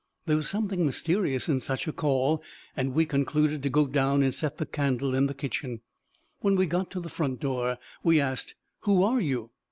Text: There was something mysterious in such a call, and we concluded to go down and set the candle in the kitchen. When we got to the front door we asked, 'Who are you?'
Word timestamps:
There 0.25 0.35
was 0.37 0.49
something 0.49 0.83
mysterious 0.83 1.47
in 1.47 1.59
such 1.59 1.87
a 1.87 1.93
call, 1.93 2.41
and 2.75 2.95
we 2.95 3.05
concluded 3.05 3.61
to 3.61 3.69
go 3.69 3.85
down 3.85 4.23
and 4.23 4.33
set 4.33 4.57
the 4.57 4.65
candle 4.65 5.13
in 5.13 5.27
the 5.27 5.35
kitchen. 5.35 5.81
When 6.39 6.55
we 6.55 6.65
got 6.65 6.89
to 6.93 6.99
the 6.99 7.07
front 7.07 7.39
door 7.39 7.77
we 8.03 8.19
asked, 8.19 8.55
'Who 8.85 9.03
are 9.03 9.19
you?' 9.21 9.51